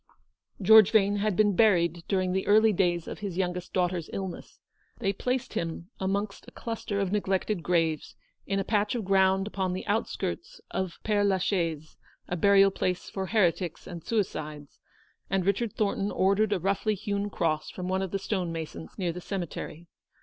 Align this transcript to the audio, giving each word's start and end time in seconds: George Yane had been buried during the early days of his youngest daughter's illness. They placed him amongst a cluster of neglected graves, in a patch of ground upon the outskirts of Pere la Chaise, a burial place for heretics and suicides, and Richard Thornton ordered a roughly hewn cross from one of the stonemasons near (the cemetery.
George 0.59 0.93
Yane 0.93 1.17
had 1.17 1.35
been 1.35 1.55
buried 1.55 2.03
during 2.07 2.31
the 2.33 2.47
early 2.47 2.73
days 2.73 3.07
of 3.07 3.19
his 3.19 3.37
youngest 3.37 3.71
daughter's 3.71 4.09
illness. 4.11 4.59
They 4.97 5.13
placed 5.13 5.53
him 5.53 5.91
amongst 5.99 6.47
a 6.47 6.51
cluster 6.51 6.99
of 6.99 7.11
neglected 7.11 7.61
graves, 7.61 8.15
in 8.47 8.57
a 8.57 8.63
patch 8.63 8.95
of 8.95 9.05
ground 9.05 9.45
upon 9.45 9.73
the 9.73 9.85
outskirts 9.85 10.59
of 10.71 10.97
Pere 11.03 11.23
la 11.23 11.37
Chaise, 11.37 11.97
a 12.27 12.35
burial 12.35 12.71
place 12.71 13.11
for 13.11 13.27
heretics 13.27 13.85
and 13.85 14.03
suicides, 14.03 14.79
and 15.29 15.45
Richard 15.45 15.73
Thornton 15.73 16.09
ordered 16.09 16.51
a 16.51 16.59
roughly 16.59 16.95
hewn 16.95 17.29
cross 17.29 17.69
from 17.69 17.87
one 17.87 18.01
of 18.01 18.09
the 18.09 18.17
stonemasons 18.17 18.97
near 18.97 19.13
(the 19.13 19.21
cemetery. 19.21 19.85